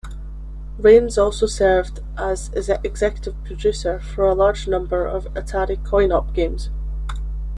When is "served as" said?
1.45-2.49